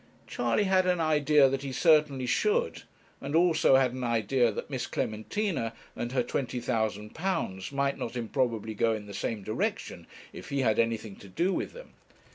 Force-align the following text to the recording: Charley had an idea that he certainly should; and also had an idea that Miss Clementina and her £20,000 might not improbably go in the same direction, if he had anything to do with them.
Charley 0.25 0.63
had 0.63 0.87
an 0.87 0.99
idea 0.99 1.47
that 1.47 1.61
he 1.61 1.71
certainly 1.71 2.25
should; 2.25 2.81
and 3.21 3.35
also 3.35 3.75
had 3.75 3.93
an 3.93 4.03
idea 4.03 4.51
that 4.51 4.67
Miss 4.67 4.87
Clementina 4.87 5.73
and 5.95 6.11
her 6.11 6.23
£20,000 6.23 7.71
might 7.71 7.99
not 7.99 8.15
improbably 8.15 8.73
go 8.73 8.93
in 8.93 9.05
the 9.05 9.13
same 9.13 9.43
direction, 9.43 10.07
if 10.33 10.49
he 10.49 10.61
had 10.61 10.79
anything 10.79 11.17
to 11.17 11.27
do 11.27 11.53
with 11.53 11.73
them. 11.73 11.93